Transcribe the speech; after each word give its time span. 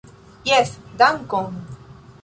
Jes 0.51 0.71
dankon! 1.03 1.63